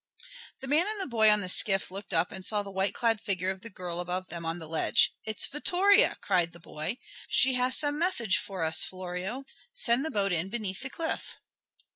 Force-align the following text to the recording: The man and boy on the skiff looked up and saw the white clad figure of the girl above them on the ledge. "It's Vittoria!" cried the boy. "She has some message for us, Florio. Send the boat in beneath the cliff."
The 0.61 0.67
man 0.67 0.87
and 0.99 1.11
boy 1.11 1.29
on 1.29 1.41
the 1.41 1.47
skiff 1.47 1.91
looked 1.91 2.11
up 2.11 2.31
and 2.31 2.43
saw 2.43 2.63
the 2.63 2.71
white 2.71 2.95
clad 2.95 3.21
figure 3.21 3.51
of 3.51 3.61
the 3.61 3.69
girl 3.69 3.99
above 3.99 4.29
them 4.29 4.45
on 4.47 4.57
the 4.57 4.67
ledge. 4.67 5.13
"It's 5.25 5.45
Vittoria!" 5.45 6.15
cried 6.21 6.53
the 6.53 6.59
boy. 6.59 6.97
"She 7.27 7.53
has 7.53 7.77
some 7.77 7.99
message 7.99 8.39
for 8.39 8.63
us, 8.63 8.83
Florio. 8.83 9.43
Send 9.73 10.03
the 10.03 10.09
boat 10.09 10.31
in 10.31 10.49
beneath 10.49 10.81
the 10.81 10.89
cliff." 10.89 11.37